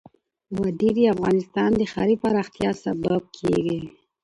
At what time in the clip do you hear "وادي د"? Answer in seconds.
0.57-0.99